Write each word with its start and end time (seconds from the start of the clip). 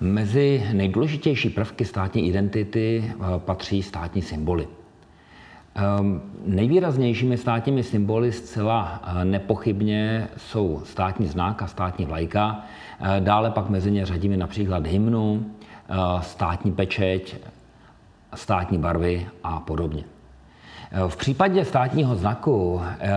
Mezi 0.00 0.62
nejdůležitější 0.72 1.50
prvky 1.50 1.84
státní 1.84 2.28
identity 2.28 3.12
patří 3.38 3.82
státní 3.82 4.22
symboly. 4.22 4.68
Ehm, 5.74 6.22
nejvýraznějšími 6.46 7.36
státními 7.36 7.82
symboly 7.82 8.32
zcela 8.32 9.02
nepochybně 9.24 10.28
jsou 10.36 10.82
státní 10.84 11.26
znak 11.26 11.62
a 11.62 11.66
státní 11.66 12.04
vlajka. 12.04 12.64
Dále 13.20 13.50
pak 13.50 13.68
mezi 13.68 13.90
ně 13.90 14.06
řadíme 14.06 14.36
například 14.36 14.86
hymnu, 14.86 15.46
státní 16.20 16.72
pečeť, 16.72 17.36
státní 18.34 18.78
barvy 18.78 19.26
a 19.44 19.60
podobně. 19.60 20.04
V 21.08 21.16
případě 21.16 21.64
státního 21.64 22.16
znaku 22.16 22.80
eh, 22.82 23.08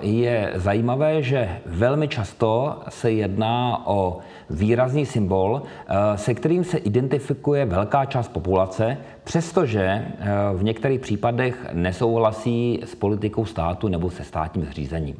je 0.00 0.52
zajímavé, 0.54 1.22
že 1.22 1.60
velmi 1.66 2.08
často 2.08 2.82
se 2.88 3.12
jedná 3.12 3.86
o 3.86 4.18
výrazný 4.50 5.06
symbol, 5.06 5.62
eh, 5.62 6.18
se 6.18 6.34
kterým 6.34 6.64
se 6.64 6.78
identifikuje 6.78 7.64
velká 7.64 8.04
část 8.04 8.28
populace, 8.28 8.96
přestože 9.24 9.82
eh, 9.82 10.26
v 10.54 10.64
některých 10.64 11.00
případech 11.00 11.66
nesouhlasí 11.72 12.80
s 12.84 12.94
politikou 12.94 13.44
státu 13.44 13.88
nebo 13.88 14.10
se 14.10 14.24
státním 14.24 14.64
zřízením. 14.64 15.16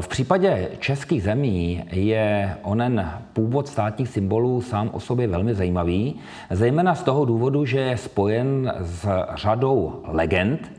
V 0.00 0.08
případě 0.08 0.68
českých 0.78 1.22
zemí 1.22 1.84
je 1.90 2.56
onen 2.62 3.10
původ 3.32 3.68
státních 3.68 4.08
symbolů 4.08 4.62
sám 4.62 4.90
o 4.92 5.00
sobě 5.00 5.28
velmi 5.28 5.54
zajímavý, 5.54 6.16
zejména 6.50 6.94
z 6.94 7.02
toho 7.02 7.24
důvodu, 7.24 7.64
že 7.64 7.80
je 7.80 7.96
spojen 7.96 8.72
s 8.80 9.08
řadou 9.34 10.02
legend, 10.04 10.72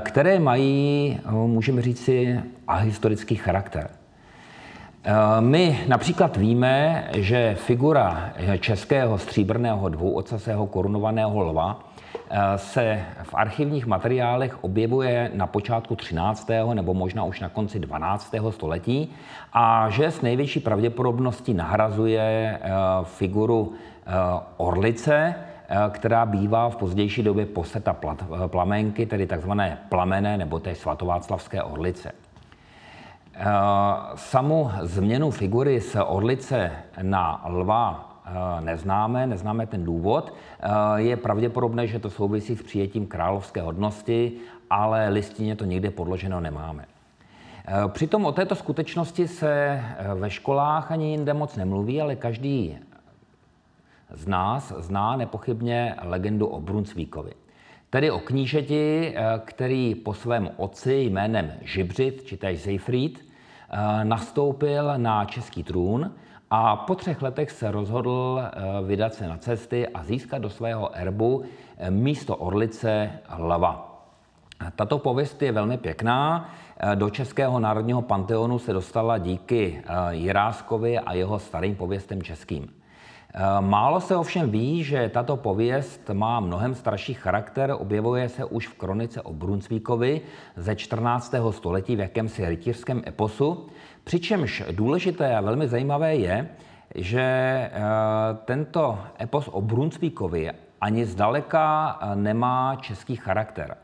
které 0.00 0.38
mají, 0.38 1.18
můžeme 1.30 1.82
říci, 1.82 2.40
ahistorický 2.68 3.36
charakter. 3.36 3.90
My 5.40 5.80
například 5.88 6.36
víme, 6.36 7.04
že 7.16 7.54
figura 7.54 8.32
českého 8.60 9.18
stříbrného 9.18 9.88
dvouocasého 9.88 10.66
korunovaného 10.66 11.40
lva 11.40 11.91
se 12.56 13.04
v 13.22 13.34
archivních 13.34 13.86
materiálech 13.86 14.64
objevuje 14.64 15.30
na 15.34 15.46
počátku 15.46 15.96
13. 15.96 16.50
nebo 16.74 16.94
možná 16.94 17.24
už 17.24 17.40
na 17.40 17.48
konci 17.48 17.78
12. 17.78 18.34
století 18.50 19.12
a 19.52 19.90
že 19.90 20.10
s 20.10 20.22
největší 20.22 20.60
pravděpodobností 20.60 21.54
nahrazuje 21.54 22.22
eh, 22.22 22.70
figuru 23.04 23.72
eh, 23.72 24.10
orlice, 24.56 25.34
která 25.90 26.26
bývá 26.26 26.68
v 26.70 26.76
pozdější 26.76 27.22
době 27.22 27.46
poseta 27.46 27.96
plamenky, 28.46 29.06
tedy 29.06 29.26
takzvané 29.26 29.78
plamené 29.88 30.38
nebo 30.38 30.58
té 30.58 30.74
svatováclavské 30.74 31.62
orlice. 31.62 32.12
Samu 34.14 34.70
změnu 34.82 35.30
figury 35.30 35.80
z 35.80 35.96
orlice 36.04 36.72
na 37.02 37.44
lva 37.48 38.11
Eh, 38.11 38.11
neznáme, 38.60 39.26
neznáme 39.26 39.66
ten 39.66 39.84
důvod. 39.84 40.34
Eh, 40.60 40.68
je 40.96 41.16
pravděpodobné, 41.16 41.86
že 41.86 41.98
to 41.98 42.10
souvisí 42.10 42.56
s 42.56 42.62
přijetím 42.62 43.06
královské 43.06 43.60
hodnosti, 43.60 44.32
ale 44.70 45.08
listině 45.08 45.56
to 45.56 45.64
nikde 45.64 45.90
podloženo 45.90 46.40
nemáme. 46.40 46.84
Eh, 47.66 47.88
přitom 47.88 48.24
o 48.24 48.32
této 48.32 48.54
skutečnosti 48.54 49.28
se 49.28 49.82
ve 50.14 50.30
školách 50.30 50.92
ani 50.92 51.10
jinde 51.10 51.34
moc 51.34 51.56
nemluví, 51.56 52.00
ale 52.00 52.16
každý 52.16 52.78
z 54.10 54.26
nás 54.26 54.72
zná 54.78 55.16
nepochybně 55.16 55.96
legendu 56.02 56.46
o 56.46 56.60
Brunsvíkovi. 56.60 57.32
Tedy 57.90 58.10
o 58.10 58.18
knížeti, 58.18 59.14
který 59.44 59.94
po 59.94 60.14
svém 60.14 60.50
otci 60.56 60.94
jménem 60.94 61.52
Žibřit, 61.62 62.24
či 62.24 62.36
též 62.36 62.60
Seyfried, 62.60 63.24
nastoupil 64.04 64.92
na 64.96 65.24
český 65.24 65.64
trůn 65.64 66.12
a 66.54 66.76
po 66.76 66.94
třech 66.94 67.22
letech 67.22 67.50
se 67.50 67.70
rozhodl 67.70 68.42
eh, 68.42 68.60
vydat 68.82 69.14
se 69.14 69.28
na 69.28 69.36
cesty 69.36 69.88
a 69.88 70.04
získat 70.04 70.38
do 70.38 70.50
svého 70.50 70.96
erbu 70.96 71.44
eh, 71.78 71.90
místo 71.90 72.36
orlice 72.36 73.10
lva. 73.38 74.04
Tato 74.76 74.98
pověst 74.98 75.42
je 75.42 75.52
velmi 75.52 75.78
pěkná. 75.78 76.50
Eh, 76.76 76.96
do 76.96 77.10
Českého 77.10 77.60
národního 77.60 78.02
panteonu 78.02 78.58
se 78.58 78.72
dostala 78.72 79.18
díky 79.18 79.82
Jiráskovi 80.10 80.98
a 80.98 81.12
jeho 81.12 81.38
starým 81.38 81.74
pověstem 81.74 82.22
českým. 82.22 82.81
Málo 83.60 84.00
se 84.00 84.16
ovšem 84.16 84.50
ví, 84.50 84.84
že 84.84 85.08
tato 85.08 85.36
pověst 85.36 86.10
má 86.12 86.40
mnohem 86.40 86.74
starší 86.74 87.14
charakter, 87.14 87.74
objevuje 87.78 88.28
se 88.28 88.44
už 88.44 88.68
v 88.68 88.74
kronice 88.74 89.22
o 89.22 89.32
Brunsvíkovi 89.32 90.20
ze 90.56 90.76
14. 90.76 91.34
století 91.50 91.96
v 91.96 92.00
jakémsi 92.00 92.48
rytířském 92.48 93.02
eposu, 93.06 93.66
Přičemž 94.04 94.62
důležité 94.70 95.36
a 95.36 95.40
velmi 95.40 95.68
zajímavé 95.68 96.16
je, 96.16 96.48
že 96.94 97.20
eh, 97.22 97.70
tento 98.44 98.98
epos 99.20 99.48
o 99.52 99.60
Brunsvíkovi 99.60 100.50
ani 100.80 101.06
zdaleka 101.06 101.98
eh, 102.00 102.16
nemá 102.16 102.76
český 102.80 103.16
charakter. 103.16 103.76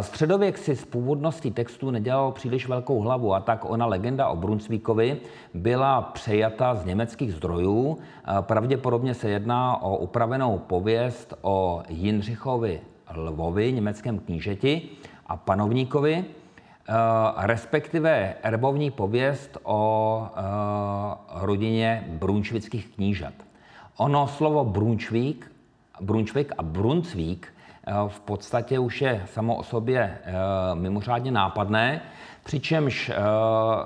Středověk 0.00 0.58
si 0.58 0.76
z 0.76 0.84
původnosti 0.84 1.50
textu 1.50 1.90
nedělal 1.90 2.32
příliš 2.32 2.68
velkou 2.68 3.00
hlavu 3.00 3.34
a 3.34 3.40
tak 3.40 3.70
ona 3.70 3.86
legenda 3.86 4.28
o 4.28 4.36
Brunsvíkovi 4.36 5.20
byla 5.54 6.02
přejata 6.02 6.74
z 6.74 6.84
německých 6.84 7.32
zdrojů. 7.32 7.98
Pravděpodobně 8.40 9.14
se 9.14 9.30
jedná 9.30 9.82
o 9.82 9.96
upravenou 9.96 10.58
pověst 10.58 11.34
o 11.42 11.82
Jindřichovi 11.88 12.80
Lvovi, 13.16 13.72
německém 13.72 14.18
knížeti 14.18 14.82
a 15.26 15.36
panovníkovi, 15.36 16.24
respektive 17.36 18.34
erbovní 18.42 18.90
pověst 18.90 19.58
o 19.62 20.28
rodině 21.34 22.04
brunšvických 22.08 22.88
knížat. 22.94 23.34
Ono 23.96 24.28
slovo 24.28 24.64
Brunšvík, 24.64 25.52
Brunšvik 26.00 26.52
a 26.58 26.62
Brunsvík 26.62 27.48
uh, 27.48 27.53
v 28.08 28.20
podstatě 28.20 28.78
už 28.78 29.02
je 29.02 29.22
samo 29.26 29.56
o 29.56 29.62
sobě 29.62 30.18
uh, 30.26 30.80
mimořádně 30.80 31.30
nápadné, 31.30 32.00
Přičemž 32.44 33.08
eh, 33.08 33.14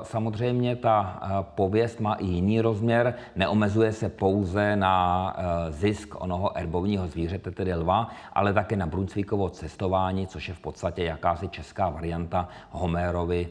samozřejmě 0.03 0.77
ta 0.77 1.21
eh, 1.23 1.29
pověst 1.55 2.01
má 2.01 2.15
i 2.15 2.27
jiný 2.27 2.61
rozměr, 2.61 3.15
neomezuje 3.37 3.93
se 3.93 4.09
pouze 4.09 4.77
na 4.77 5.37
eh, 5.39 5.73
zisk 5.73 6.21
onoho 6.21 6.59
erbovního 6.59 7.09
zvířete, 7.09 7.51
tedy 7.51 7.75
lva, 7.75 8.09
ale 8.33 8.53
také 8.53 8.77
na 8.77 8.87
Brunsvíkovo 8.87 9.49
cestování, 9.49 10.27
což 10.27 10.49
je 10.49 10.55
v 10.55 10.61
podstatě 10.61 11.05
jakási 11.05 11.49
česká 11.49 11.89
varianta 11.89 12.49
Homérovy 12.71 13.49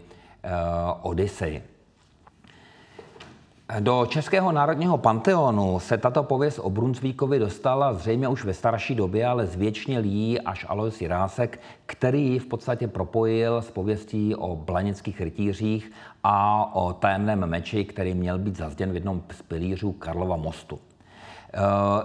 Odyssey. 1.02 1.62
Do 3.80 4.06
Českého 4.10 4.52
národního 4.52 4.98
panteonu 4.98 5.80
se 5.80 5.98
tato 5.98 6.24
pověst 6.24 6.60
o 6.60 6.70
Brunsvíkovi 6.70 7.40
dostala 7.40 7.94
zřejmě 7.94 8.28
už 8.28 8.46
ve 8.46 8.54
starší 8.54 8.96
době, 8.96 9.26
ale 9.26 9.48
zvětšnil 9.48 10.06
jí 10.06 10.42
až 10.42 10.66
Alois 10.70 11.02
Jirásek, 11.02 11.60
který 11.86 12.28
ji 12.28 12.40
v 12.40 12.46
podstatě 12.46 12.88
propojil 12.88 13.62
s 13.62 13.72
pověstí 13.72 14.36
o 14.36 14.56
blanických 14.56 15.22
rytířích 15.22 15.92
a 16.24 16.70
o 16.76 16.94
tajemném 16.94 17.40
meči, 17.40 17.86
který 17.86 18.14
měl 18.14 18.40
být 18.40 18.56
zazděn 18.56 18.92
v 18.92 18.96
jednom 18.96 19.24
z 19.32 19.42
pilířů 19.42 19.92
Karlova 19.92 20.36
mostu. 20.36 20.80
E, 21.54 21.60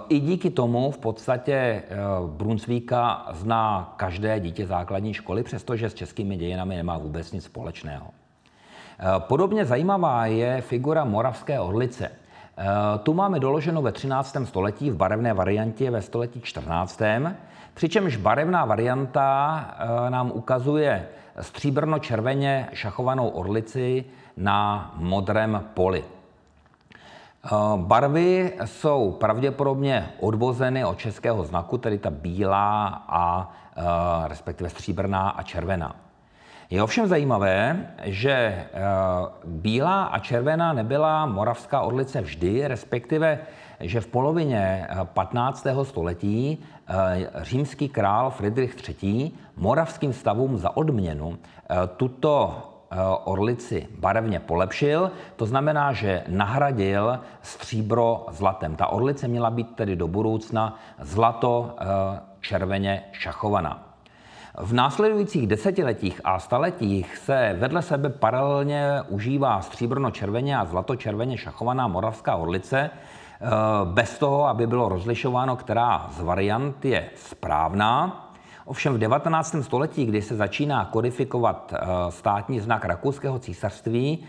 I 0.08 0.20
díky 0.20 0.50
tomu 0.50 0.90
v 0.90 0.98
podstatě 0.98 1.52
e, 1.54 1.84
Brunsvíka 2.26 3.26
zná 3.32 3.94
každé 3.96 4.40
dítě 4.40 4.66
základní 4.66 5.14
školy, 5.14 5.42
přestože 5.42 5.90
s 5.90 5.94
českými 5.94 6.36
dějinami 6.36 6.76
nemá 6.76 6.98
vůbec 6.98 7.32
nic 7.32 7.44
společného. 7.44 8.06
Eh, 9.04 9.20
podobně 9.20 9.64
zajímavá 9.64 10.26
je 10.26 10.60
figura 10.60 11.04
moravské 11.04 11.60
orlice. 11.60 12.06
Eh, 12.08 12.64
tu 13.02 13.14
máme 13.14 13.40
doloženo 13.40 13.82
ve 13.82 13.92
13. 13.92 14.46
století 14.46 14.90
v 14.90 14.96
barevné 14.96 15.34
variantě 15.34 15.90
ve 15.90 16.02
století 16.02 16.40
14. 16.40 17.02
Přičemž 17.74 18.16
barevná 18.16 18.64
varianta 18.64 19.64
eh, 19.78 20.10
nám 20.10 20.30
ukazuje 20.34 21.08
stříbrno-červeně 21.40 22.68
šachovanou 22.72 23.28
orlici 23.28 24.04
na 24.36 24.92
modrém 24.96 25.64
poli. 25.74 26.04
Barvy 27.76 28.52
jsou 28.64 29.16
pravděpodobně 29.20 30.10
odvozeny 30.20 30.84
od 30.84 30.98
českého 30.98 31.44
znaku, 31.44 31.78
tedy 31.78 31.98
ta 31.98 32.10
bílá 32.10 33.04
a 33.08 33.52
respektive 34.28 34.70
stříbrná 34.70 35.30
a 35.30 35.42
červená. 35.42 35.96
Je 36.72 36.82
ovšem 36.82 37.06
zajímavé, 37.06 37.86
že 38.04 38.32
eh, 38.32 38.64
bílá 39.44 40.04
a 40.04 40.18
červená 40.18 40.72
nebyla 40.72 41.26
moravská 41.26 41.80
orlice 41.80 42.20
vždy, 42.20 42.68
respektive, 42.68 43.38
že 43.80 44.00
v 44.00 44.06
polovině 44.06 44.88
15. 45.04 45.66
Eh, 45.66 45.84
století 45.84 46.56
eh, 46.56 47.28
římský 47.44 47.88
král 47.88 48.30
Friedrich 48.30 48.88
III. 48.88 49.30
moravským 49.56 50.12
stavům 50.12 50.58
za 50.58 50.76
odměnu 50.76 51.38
tuto 51.96 52.56
orlici 53.24 53.88
barevně 53.98 54.40
polepšil, 54.40 55.10
to 55.36 55.46
znamená, 55.46 55.92
že 55.92 56.24
nahradil 56.28 57.20
stříbro 57.42 58.26
zlatem. 58.30 58.76
Ta 58.76 58.86
orlice 58.86 59.28
měla 59.28 59.50
být 59.50 59.76
tedy 59.76 59.96
do 59.96 60.08
budoucna 60.08 60.76
zlato 61.00 61.76
červeně 62.40 63.04
šachovaná. 63.12 63.91
V 64.58 64.72
následujících 64.72 65.46
desetiletích 65.46 66.20
a 66.24 66.38
staletích 66.38 67.16
se 67.16 67.56
vedle 67.58 67.82
sebe 67.82 68.08
paralelně 68.08 68.86
užívá 69.08 69.60
stříbrno-červeně 69.60 70.58
a 70.58 70.64
zlato-červeně 70.64 71.38
šachovaná 71.38 71.88
moravská 71.88 72.36
orlice. 72.36 72.90
bez 73.84 74.18
toho, 74.18 74.46
aby 74.46 74.66
bylo 74.66 74.88
rozlišováno, 74.88 75.56
která 75.56 76.06
z 76.10 76.20
variant 76.20 76.84
je 76.84 77.10
správná. 77.16 78.28
Ovšem 78.64 78.94
v 78.94 78.98
19. 78.98 79.56
století, 79.60 80.06
kdy 80.06 80.22
se 80.22 80.36
začíná 80.36 80.84
kodifikovat 80.84 81.74
státní 82.08 82.60
znak 82.60 82.84
rakouského 82.84 83.38
císařství, 83.38 84.24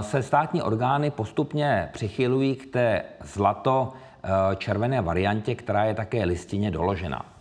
se 0.00 0.22
státní 0.22 0.62
orgány 0.62 1.10
postupně 1.10 1.88
přichylují 1.92 2.56
k 2.56 2.72
té 2.72 3.02
zlato-červené 3.22 5.00
variantě, 5.02 5.54
která 5.54 5.84
je 5.84 5.94
také 5.94 6.24
listině 6.24 6.70
doložena. 6.70 7.35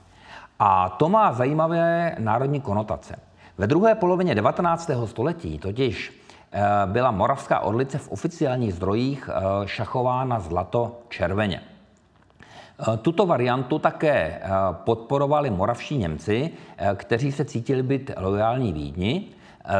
A 0.59 0.89
to 0.89 1.09
má 1.09 1.33
zajímavé 1.33 2.15
národní 2.19 2.61
konotace. 2.61 3.15
Ve 3.57 3.67
druhé 3.67 3.95
polovině 3.95 4.35
19. 4.35 4.89
století 5.05 5.59
totiž 5.59 6.21
eh, 6.51 6.61
byla 6.85 7.11
moravská 7.11 7.59
orlice 7.59 7.97
v 7.97 8.11
oficiálních 8.11 8.73
zdrojích 8.73 9.29
eh, 9.29 9.67
šachována 9.67 10.39
zlato-červeně. 10.39 11.61
Eh, 11.61 12.97
tuto 12.97 13.25
variantu 13.25 13.79
také 13.79 14.41
podporovali 14.71 15.49
moravští 15.49 15.97
Němci, 15.97 16.51
kteří 16.95 17.31
se 17.31 17.45
cítili 17.45 17.83
být 17.83 18.11
lojální 18.17 18.73
Vídni, 18.73 19.27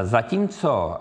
zatímco 0.04 0.98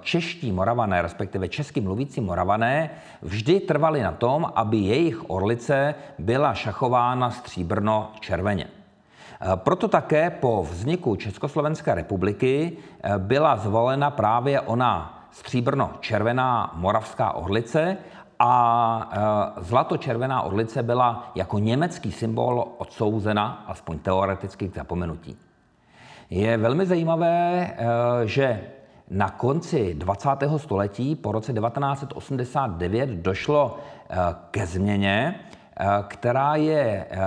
čeští 0.00 0.52
moravané, 0.52 1.02
respektive 1.02 1.48
česky 1.48 1.80
mluvící 1.80 2.20
moravané, 2.20 2.90
vždy 3.22 3.60
trvali 3.60 4.02
na 4.02 4.12
tom, 4.12 4.52
aby 4.54 4.76
jejich 4.76 5.30
orlice 5.30 5.94
byla 6.18 6.54
šachována 6.54 7.30
stříbrno-červeně. 7.30 8.77
Eh, 9.40 9.56
proto 9.56 9.88
také 9.88 10.30
po 10.30 10.66
vzniku 10.70 11.16
Československé 11.16 11.94
republiky 11.94 12.72
eh, 13.02 13.18
byla 13.18 13.56
zvolena 13.56 14.10
právě 14.10 14.60
ona 14.60 15.24
stříbrno-červená 15.30 16.72
moravská 16.74 17.32
orlice 17.32 17.96
a 18.38 19.10
eh, 19.12 19.62
zlato-červená 19.62 20.42
orlice 20.42 20.82
byla 20.82 21.30
jako 21.34 21.58
německý 21.58 22.12
symbol 22.12 22.68
odsouzena, 22.78 23.64
aspoň 23.66 23.98
teoreticky, 23.98 24.68
k 24.68 24.74
zapomenutí. 24.74 25.36
Je 26.30 26.56
velmi 26.56 26.86
zajímavé, 26.86 27.70
že 28.24 28.60
na 29.10 29.30
konci 29.30 29.94
20. 29.94 30.28
století, 30.56 31.16
po 31.16 31.32
roce 31.32 31.52
1989, 31.52 33.10
došlo 33.10 33.78
ke 34.50 34.66
změně 34.66 35.40
která 36.08 36.56
je 36.56 37.06
eh, 37.10 37.18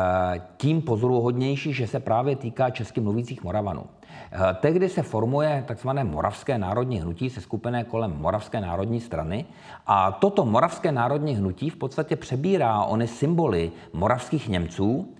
tím 0.57 0.81
pozoruhodnější, 0.81 1.73
že 1.73 1.87
se 1.87 1.99
právě 1.99 2.35
týká 2.35 2.69
česky 2.69 3.01
mluvících 3.01 3.43
Moravanů. 3.43 3.83
Eh, 4.31 4.37
tehdy 4.53 4.89
se 4.89 5.01
formuje 5.01 5.65
tzv. 5.75 5.89
Moravské 6.03 6.57
národní 6.57 7.01
hnutí 7.01 7.29
se 7.29 7.41
skupené 7.41 7.83
kolem 7.83 8.17
Moravské 8.17 8.61
národní 8.61 8.99
strany 9.01 9.45
a 9.87 10.11
toto 10.11 10.45
Moravské 10.45 10.91
národní 10.91 11.35
hnutí 11.35 11.69
v 11.69 11.75
podstatě 11.75 12.15
přebírá 12.15 12.83
ony 12.83 13.07
symboly 13.07 13.71
moravských 13.93 14.49
Němců, 14.49 15.15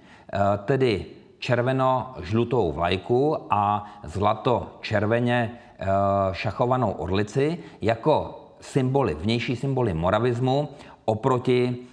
tedy 0.66 1.06
červeno-žlutou 1.40 2.72
vlajku 2.72 3.38
a 3.50 3.86
zlato-červeně 4.04 5.52
šachovanou 6.32 6.92
orlici 6.92 7.58
jako 7.82 8.46
symboly, 8.62 9.14
vnější 9.14 9.56
symboly 9.56 9.94
moravismu 9.94 10.70
oproti 11.06 11.76
Eh, 11.76 11.91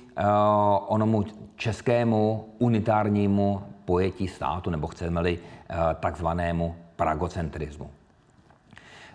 onomu 0.87 1.25
českému 1.57 2.49
unitárnímu 2.59 3.63
pojetí 3.85 4.29
státu, 4.29 4.71
nebo 4.71 4.87
chceme-li 4.87 5.39
eh, 5.39 5.77
takzvanému 6.01 6.77
pragocentrismu. 6.97 7.91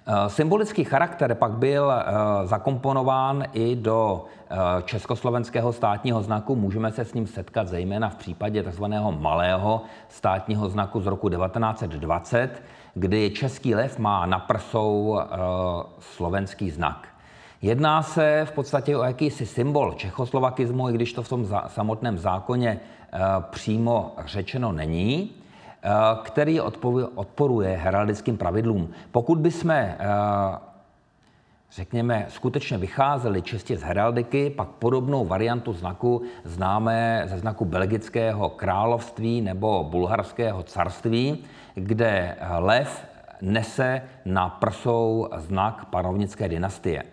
Eh, 0.08 0.30
symbolický 0.30 0.84
charakter 0.84 1.36
pak 1.36 1.52
byl 1.52 1.94
zakomponován 2.44 3.44
i 3.54 3.76
do 3.76 4.26
československého 4.86 5.74
státního 5.74 6.24
znaku. 6.24 6.56
Můžeme 6.56 6.92
se 6.92 7.06
s 7.06 7.14
ním 7.14 7.28
setkat 7.28 7.68
zejména 7.68 8.10
v 8.10 8.16
případě 8.16 8.64
tzv. 8.64 8.84
malého 9.20 9.82
státního 10.10 10.70
znaku 10.70 11.02
z 11.02 11.08
roku 11.08 11.30
1920, 11.30 12.64
kdy 12.94 13.32
český 13.32 13.76
lev 13.76 14.00
má 14.00 14.26
na 14.26 14.40
prsou 14.40 15.20
slovenský 16.00 16.72
znak. 16.72 17.13
Jedná 17.64 18.04
se 18.04 18.46
v 18.46 18.52
podstatě 18.52 18.98
o 18.98 19.04
jakýsi 19.04 19.46
symbol 19.46 19.94
čechoslovakismu, 19.94 20.90
i 20.90 20.94
když 20.94 21.14
to 21.14 21.24
v 21.24 21.30
tom 21.30 21.48
samotném 21.68 22.18
zákoně 22.18 22.80
eh, 22.80 23.20
přímo 23.50 24.16
řečeno 24.26 24.72
není, 24.72 25.32
eh, 25.84 25.90
který 26.24 26.62
odporuje 27.16 27.78
heraldickým 27.78 28.38
pravidlům. 28.38 28.90
Pokud 29.12 29.38
bychom 29.38 29.72
eh, 29.72 29.98
řekněme, 31.72 32.26
skutečně 32.30 32.78
vycházeli 32.78 33.42
čistě 33.42 33.78
z 33.78 33.82
heraldiky, 33.82 34.50
pak 34.50 34.68
podobnou 34.68 35.26
variantu 35.26 35.74
znaku 35.74 36.22
známe 36.44 37.24
ze 37.26 37.40
znaku 37.40 37.66
belgického 37.66 38.50
království 38.50 39.42
nebo 39.42 39.84
bulharského 39.84 40.64
carství, 40.64 41.44
kde 41.76 42.36
lev 42.58 43.06
nese 43.42 44.02
na 44.26 44.50
prsou 44.50 45.30
znak 45.38 45.86
panovnické 45.86 46.50
dynastie. 46.50 47.13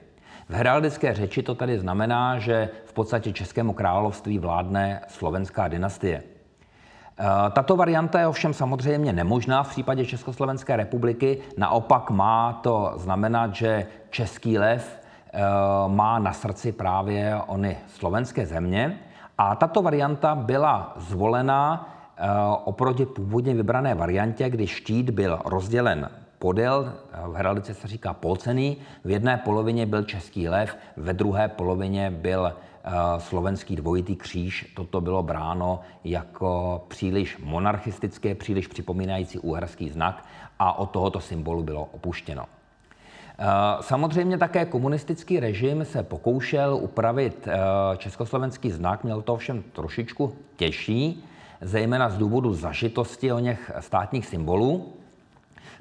V 0.50 0.52
heraldické 0.52 1.14
řeči 1.14 1.42
to 1.42 1.54
tady 1.54 1.78
znamená, 1.78 2.38
že 2.38 2.68
v 2.84 2.92
podstatě 2.92 3.32
Českému 3.32 3.72
království 3.72 4.38
vládne 4.38 5.00
slovenská 5.08 5.68
dynastie. 5.68 6.22
Eh, 6.22 7.24
tato 7.50 7.76
varianta 7.76 8.20
je 8.20 8.26
ovšem 8.26 8.54
samozřejmě 8.54 9.12
nemožná 9.12 9.62
v 9.62 9.68
případě 9.68 10.06
Československé 10.06 10.76
republiky. 10.76 11.38
Naopak 11.56 12.10
má 12.10 12.52
to 12.52 12.92
znamenat, 12.96 13.54
že 13.54 13.86
Český 14.10 14.58
lev 14.58 14.98
eh, 15.32 15.40
má 15.88 16.18
na 16.18 16.32
srdci 16.32 16.72
právě 16.72 17.36
ony 17.46 17.76
slovenské 17.86 18.46
země. 18.46 18.98
A 19.38 19.56
tato 19.56 19.82
varianta 19.82 20.34
byla 20.34 20.94
zvolena 20.96 21.88
eh, 22.16 22.26
oproti 22.64 23.06
původně 23.06 23.54
vybrané 23.54 23.94
variantě, 23.94 24.50
kdy 24.50 24.66
štít 24.66 25.10
byl 25.10 25.38
rozdělen 25.44 26.10
podél, 26.40 26.92
v 27.26 27.34
heraldice 27.34 27.74
se 27.74 27.88
říká 27.88 28.12
polcený, 28.12 28.76
v 29.04 29.10
jedné 29.10 29.36
polovině 29.36 29.86
byl 29.86 30.02
český 30.02 30.48
lev, 30.48 30.76
ve 30.96 31.12
druhé 31.12 31.48
polovině 31.48 32.10
byl 32.10 32.46
eh, 32.52 32.90
slovenský 33.18 33.76
dvojitý 33.76 34.16
kříž. 34.16 34.72
Toto 34.76 35.00
bylo 35.00 35.22
bráno 35.22 35.80
jako 36.04 36.84
příliš 36.88 37.38
monarchistické, 37.38 38.34
příliš 38.34 38.66
připomínající 38.66 39.38
úherský 39.38 39.90
znak 39.90 40.24
a 40.58 40.78
od 40.78 40.90
tohoto 40.90 41.20
symbolu 41.20 41.62
bylo 41.62 41.84
opuštěno. 41.84 42.44
Eh, 42.44 43.44
samozřejmě 43.80 44.38
také 44.38 44.64
komunistický 44.64 45.40
režim 45.40 45.84
se 45.84 46.02
pokoušel 46.02 46.78
upravit 46.80 47.48
eh, 47.48 47.56
československý 47.96 48.70
znak, 48.70 49.04
měl 49.04 49.22
to 49.22 49.34
ovšem 49.34 49.62
trošičku 49.62 50.32
těžší, 50.56 51.24
zejména 51.60 52.08
z 52.08 52.18
důvodu 52.18 52.54
zažitosti 52.54 53.32
o 53.32 53.38
něch 53.38 53.70
státních 53.80 54.26
symbolů. 54.26 54.99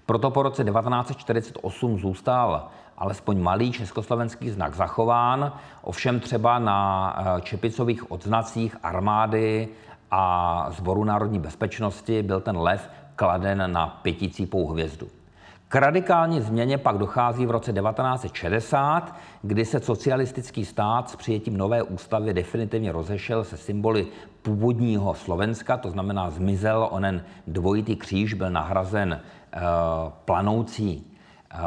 Proto 0.10 0.30
po 0.32 0.44
roce 0.44 0.64
1948 0.64 2.00
zůstal 2.00 2.68
alespoň 2.98 3.40
malý 3.40 3.72
československý 3.72 4.50
znak 4.50 4.76
zachován, 4.76 5.54
ovšem 5.82 6.20
třeba 6.20 6.60
na 6.60 7.16
eh, 7.38 7.42
čepicových 7.42 8.12
odznacích 8.12 8.76
armády 8.84 9.68
a 10.12 10.68
Zboru 10.72 11.04
národní 11.04 11.40
bezpečnosti 11.40 12.24
byl 12.24 12.42
ten 12.42 12.58
lev 12.58 12.90
kladen 13.16 13.72
na 13.72 13.88
pěticípou 13.88 14.68
hvězdu. 14.68 15.08
K 15.70 15.76
radikální 15.76 16.42
změně 16.42 16.78
pak 16.78 16.98
dochází 16.98 17.46
v 17.46 17.52
roce 17.52 17.74
1960, 17.74 19.16
kdy 19.42 19.66
se 19.66 19.80
socialistický 19.80 20.66
stát 20.66 21.10
s 21.10 21.16
přijetím 21.16 21.58
nové 21.58 21.84
ústavy 21.84 22.34
definitivně 22.34 22.92
rozešel 22.92 23.44
se 23.44 23.58
symboly 23.58 24.08
původního 24.42 25.14
Slovenska, 25.14 25.78
to 25.78 25.90
znamená 25.90 26.30
zmizel 26.30 26.88
onen 26.92 27.24
dvojitý 27.48 27.96
kříž, 27.96 28.34
byl 28.34 28.50
nahrazen 28.50 29.20
Eh, 29.54 29.62
planoucí 30.26 31.04
eh, 31.52 31.58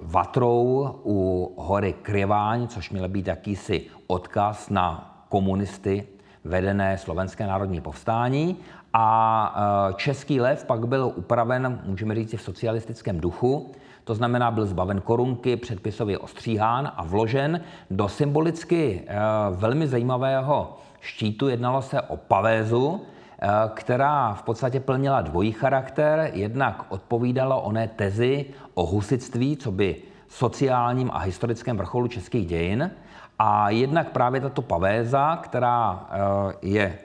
vatrou 0.00 1.00
u 1.04 1.52
hory 1.56 1.92
Kryváň, 1.92 2.68
což 2.68 2.90
měl 2.90 3.08
být 3.08 3.26
jakýsi 3.26 3.86
odkaz 4.06 4.70
na 4.70 5.16
komunisty 5.28 6.06
vedené 6.44 6.98
Slovenské 6.98 7.46
národní 7.46 7.80
povstání. 7.80 8.56
A 8.98 9.88
eh, 9.90 9.94
český 9.94 10.40
lev 10.40 10.64
pak 10.64 10.86
byl 10.86 11.12
upraven, 11.14 11.80
můžeme 11.84 12.14
říct, 12.14 12.34
v 12.34 12.42
socialistickém 12.42 13.20
duchu. 13.20 13.72
To 14.04 14.14
znamená, 14.14 14.50
byl 14.50 14.66
zbaven 14.66 15.00
korunky, 15.00 15.56
předpisově 15.56 16.18
ostříhán 16.18 16.92
a 16.96 17.04
vložen 17.04 17.60
do 17.90 18.08
symbolicky 18.08 19.02
velmi 19.50 19.88
zajímavého 19.88 20.76
štítu. 21.00 21.48
Jednalo 21.48 21.82
se 21.82 22.00
o 22.00 22.16
pavézu, 22.16 23.00
Eh, 23.42 23.48
která 23.74 24.34
v 24.34 24.42
podstatě 24.42 24.80
plnila 24.80 25.20
dvojí 25.20 25.52
charakter. 25.52 26.30
Jednak 26.32 26.84
odpovídala 26.88 27.56
oné 27.56 27.88
tezi 27.88 28.46
o 28.74 28.86
husitství, 28.86 29.56
co 29.56 29.72
by 29.72 29.96
sociálním 30.28 31.10
a 31.12 31.18
historickém 31.18 31.76
vrcholu 31.76 32.08
českých 32.08 32.46
dějin. 32.46 32.90
A 33.38 33.70
jednak 33.70 34.10
právě 34.10 34.40
tato 34.40 34.62
pavéza, 34.62 35.36
která 35.36 36.06
eh, 36.10 36.18
je 36.62 36.98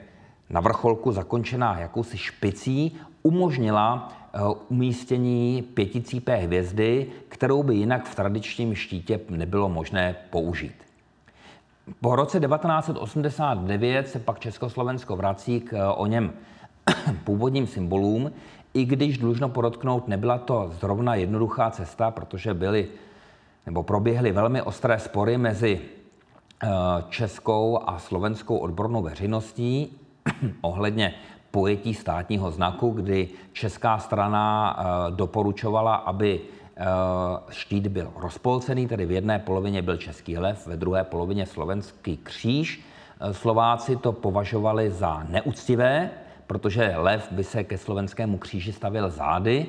na 0.52 0.60
vrcholku 0.60 1.12
zakončená 1.12 1.78
jakousi 1.78 2.18
špicí, 2.18 2.96
umožnila 3.22 4.08
eh, 4.34 4.38
umístění 4.68 5.62
pěticípé 5.62 6.36
hvězdy, 6.36 7.06
kterou 7.28 7.62
by 7.62 7.74
jinak 7.74 8.08
v 8.08 8.14
tradičním 8.14 8.74
štítě 8.74 9.20
nebylo 9.30 9.68
možné 9.68 10.16
použít. 10.30 10.74
Po 12.00 12.16
roce 12.16 12.40
1989 12.40 14.08
se 14.08 14.18
pak 14.18 14.40
Československo 14.40 15.16
vrací 15.16 15.60
k 15.60 15.72
eh, 15.72 15.84
o 15.86 16.06
něm 16.06 16.32
původním 17.24 17.66
symbolům, 17.66 18.32
i 18.74 18.84
když 18.84 19.18
dlužno 19.18 19.48
podotknout, 19.48 20.08
nebyla 20.08 20.38
to 20.38 20.70
zrovna 20.80 21.14
jednoduchá 21.14 21.70
cesta, 21.70 22.10
protože 22.10 22.54
byly 22.54 22.88
nebo 23.66 23.82
proběhly 23.82 24.32
velmi 24.32 24.62
ostré 24.62 24.98
spory 24.98 25.38
mezi 25.38 25.80
eh, 25.80 26.68
českou 27.08 27.78
a 27.86 27.98
slovenskou 27.98 28.56
odbornou 28.56 29.02
veřejností 29.02 29.98
ohledně 30.60 31.14
pojetí 31.50 31.94
státního 31.94 32.50
znaku, 32.50 32.90
kdy 32.90 33.28
česká 33.52 33.98
strana 33.98 34.76
eh, 34.78 35.10
doporučovala, 35.10 35.94
aby 35.94 36.40
eh, 36.40 36.84
štít 37.50 37.86
byl 37.86 38.12
rozpolcený, 38.16 38.88
tedy 38.88 39.06
v 39.06 39.10
jedné 39.10 39.38
polovině 39.38 39.82
byl 39.82 39.96
český 39.96 40.38
lev, 40.38 40.66
ve 40.66 40.76
druhé 40.76 41.04
polovině 41.04 41.46
slovenský 41.46 42.16
kříž. 42.16 42.86
Slováci 43.32 43.96
to 43.96 44.12
považovali 44.12 44.90
za 44.90 45.24
neúctivé, 45.28 46.10
protože 46.46 46.94
lev 46.96 47.32
by 47.32 47.44
se 47.44 47.64
ke 47.64 47.78
slovenskému 47.78 48.38
kříži 48.38 48.72
stavil 48.72 49.10
zády 49.10 49.66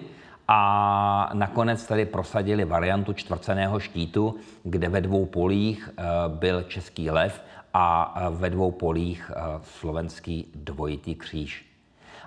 a 0.48 1.30
nakonec 1.34 1.88
tady 1.88 2.06
prosadili 2.06 2.66
variantu 2.66 3.14
čtvrceného 3.14 3.80
štítu, 3.80 4.36
kde 4.64 4.90
ve 4.90 5.02
dvou 5.02 5.26
polích 5.26 5.90
eh, 5.90 6.04
byl 6.28 6.64
český 6.64 7.10
lev 7.10 7.42
a 7.74 8.16
eh, 8.16 8.30
ve 8.30 8.50
dvou 8.50 8.72
polích 8.72 9.32
eh, 9.36 9.42
slovenský 9.62 10.48
dvojitý 10.56 11.16
kříž. 11.16 11.66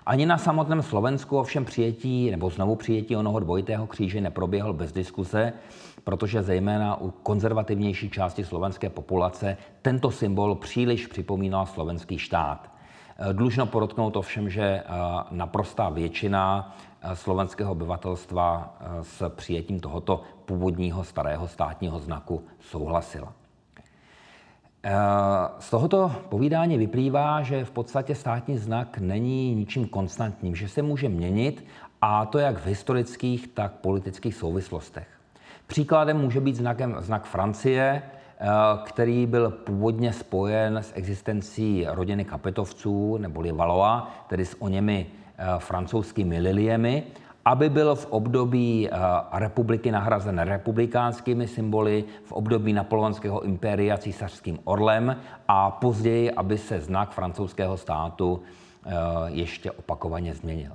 Ani 0.07 0.27
na 0.27 0.39
samotném 0.39 0.83
Slovensku 0.83 1.39
ovšem 1.39 1.65
přijetí 1.65 2.31
nebo 2.31 2.51
znovu 2.51 2.77
přijetí 2.77 3.17
onoho 3.17 3.41
dvojitého 3.41 3.87
kříže 3.87 4.21
neproběhl 4.21 4.73
bez 4.73 4.93
diskuse, 4.93 5.53
protože 6.05 6.43
zejména 6.43 7.01
u 7.01 7.11
konzervativnější 7.11 8.11
části 8.11 8.45
slovenské 8.45 8.91
populace 8.91 9.57
tento 9.83 10.11
symbol 10.11 10.55
příliš 10.55 11.07
připomínal 11.07 11.67
slovenský 11.67 12.19
štát. 12.19 12.71
Dlužno 13.33 13.67
podotknout 13.67 14.17
ovšem, 14.17 14.51
že 14.51 14.83
naprostá 15.31 15.89
většina 15.89 16.77
slovenského 17.15 17.73
obyvatelstva 17.73 18.77
s 19.03 19.29
přijetím 19.29 19.81
tohoto 19.81 20.23
původního 20.45 21.05
starého 21.05 21.49
státního 21.49 21.99
znaku 21.99 22.45
souhlasila. 22.61 23.33
Z 25.59 25.71
tohoto 25.71 26.13
povídání 26.29 26.79
vyplývá, 26.79 27.43
že 27.43 27.65
v 27.65 27.71
podstatě 27.71 28.15
státní 28.15 28.59
znak 28.59 28.99
není 28.99 29.55
ničím 29.55 29.89
konstantním, 29.89 30.57
že 30.57 30.69
se 30.69 30.83
může 30.83 31.09
měnit 31.09 31.67
a 32.03 32.27
to 32.27 32.39
jak 32.39 32.59
v 32.59 32.67
historických, 32.67 33.49
tak 33.49 33.73
politických 33.73 34.35
souvislostech. 34.35 35.09
Příkladem 35.67 36.17
může 36.21 36.41
být 36.41 36.57
znakem, 36.57 36.97
znak 36.99 37.25
Francie, 37.25 38.03
který 38.85 39.27
byl 39.27 39.51
původně 39.51 40.13
spojen 40.13 40.77
s 40.77 40.93
existencí 40.95 41.87
rodiny 41.89 42.25
Kapetovců 42.25 43.17
neboli 43.17 43.53
Valois, 43.53 44.03
tedy 44.29 44.47
s 44.47 44.63
o 44.63 44.69
němi 44.69 45.07
Eh, 45.39 45.59
francouzskými 45.59 46.41
liliemi, 46.41 47.03
aby 47.47 47.69
byl 47.71 47.95
v 47.95 48.07
období 48.07 48.89
eh, 48.91 48.99
republiky 49.33 49.91
nahrazen 49.91 50.39
republikánskými 50.39 51.49
symboly, 51.49 52.05
v 52.25 52.33
období 52.33 52.73
napoleonského 52.73 53.43
impéria 53.43 53.99
císařským 53.99 54.59
orlem 54.65 55.17
a 55.49 55.71
později, 55.71 56.31
aby 56.31 56.59
se 56.59 56.81
znak 56.81 57.11
francouzského 57.11 57.77
státu 57.77 58.43
eh, 58.43 58.91
ještě 59.27 59.71
opakovaně 59.71 60.35
změnil. 60.35 60.73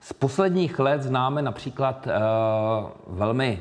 Z 0.00 0.12
posledních 0.12 0.78
let 0.78 1.02
známe 1.02 1.42
například 1.42 2.08
velmi 3.06 3.58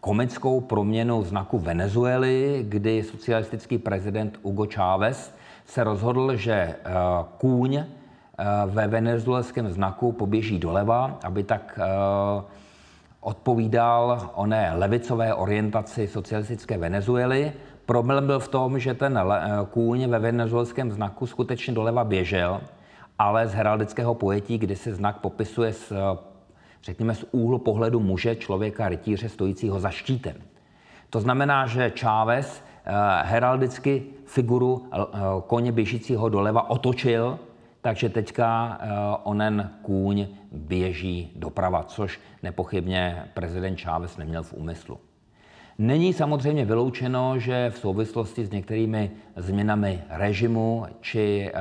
komickou 0.00 0.60
proměnu 0.60 1.22
znaku 1.22 1.58
Venezuely, 1.58 2.64
kdy 2.68 3.02
socialistický 3.02 3.78
prezident 3.78 4.38
Hugo 4.42 4.66
Chávez 4.74 5.34
se 5.66 5.84
rozhodl, 5.84 6.36
že 6.36 6.74
kůň 7.38 7.76
Eh, 7.76 8.01
ve 8.66 8.88
venezuelském 8.88 9.70
znaku 9.70 10.12
poběží 10.12 10.58
doleva, 10.58 11.18
aby 11.24 11.42
tak 11.42 11.78
eh, 11.82 12.42
odpovídal 13.20 14.30
oné 14.34 14.72
levicové 14.74 15.34
orientaci 15.34 16.08
socialistické 16.08 16.78
Venezuely. 16.78 17.52
Problém 17.86 18.26
byl 18.26 18.38
v 18.40 18.48
tom, 18.48 18.78
že 18.78 18.94
ten 18.94 19.18
eh, 19.18 19.48
kůň 19.70 20.06
ve 20.06 20.18
venezuelském 20.18 20.92
znaku 20.92 21.26
skutečně 21.26 21.74
doleva 21.74 22.04
běžel, 22.04 22.60
ale 23.18 23.48
z 23.48 23.54
heraldického 23.54 24.14
pojetí, 24.14 24.58
kdy 24.58 24.76
se 24.76 24.94
znak 24.94 25.18
popisuje 25.18 25.72
z, 25.72 25.92
řekněme, 26.82 27.14
z 27.14 27.24
úhlu 27.32 27.58
pohledu 27.58 28.00
muže, 28.00 28.36
člověka, 28.36 28.88
rytíře 28.88 29.28
stojícího 29.28 29.80
za 29.80 29.90
štítem. 29.90 30.34
To 31.10 31.20
znamená, 31.20 31.66
že 31.66 31.92
Chávez 32.00 32.64
heraldicky 33.22 34.02
figuru 34.26 34.86
koně 35.46 35.72
běžícího 35.72 36.28
doleva 36.28 36.70
otočil 36.70 37.38
takže 37.82 38.08
teďka 38.08 38.78
eh, 38.80 38.88
onen 39.22 39.70
kůň 39.82 40.26
běží 40.52 41.32
doprava, 41.36 41.82
což 41.82 42.20
nepochybně 42.42 43.24
prezident 43.34 43.80
Chávez 43.80 44.16
neměl 44.16 44.42
v 44.42 44.52
úmyslu. 44.52 44.98
Není 45.78 46.12
samozřejmě 46.12 46.64
vyloučeno, 46.64 47.38
že 47.38 47.70
v 47.70 47.78
souvislosti 47.78 48.44
s 48.44 48.50
některými 48.50 49.10
změnami 49.36 50.02
režimu 50.08 50.86
či 51.00 51.50
eh, 51.54 51.60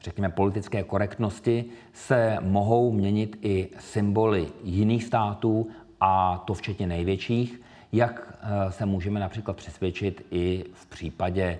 řekněme 0.00 0.28
politické 0.28 0.82
korektnosti 0.82 1.64
se 1.92 2.36
mohou 2.40 2.92
měnit 2.92 3.38
i 3.42 3.68
symboly 3.78 4.46
jiných 4.64 5.04
států 5.04 5.68
a 6.00 6.42
to 6.46 6.54
včetně 6.54 6.86
největších, 6.86 7.60
jak 7.92 8.38
eh, 8.42 8.72
se 8.72 8.86
můžeme 8.86 9.20
například 9.20 9.56
přesvědčit 9.56 10.26
i 10.30 10.64
v 10.74 10.86
případě 10.86 11.58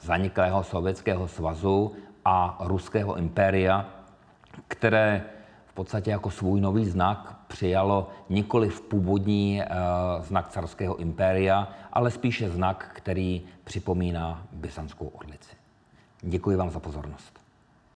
zaniklého 0.00 0.62
Sovětského 0.64 1.28
svazu 1.28 1.92
a 2.24 2.58
ruského 2.60 3.16
impéria, 3.16 3.86
které 4.68 5.24
v 5.66 5.74
podstatě 5.74 6.10
jako 6.10 6.30
svůj 6.30 6.60
nový 6.60 6.86
znak 6.86 7.36
přijalo 7.48 8.08
nikoli 8.28 8.68
v 8.68 8.80
původní 8.80 9.62
uh, 9.62 10.24
znak 10.24 10.48
carského 10.48 10.96
impéria, 10.96 11.68
ale 11.92 12.10
spíše 12.10 12.50
znak, 12.50 12.90
který 12.94 13.42
připomíná 13.64 14.42
byzantskou 14.52 15.06
orlici. 15.06 15.56
Děkuji 16.22 16.56
vám 16.56 16.70
za 16.70 16.80
pozornost. 16.80 17.41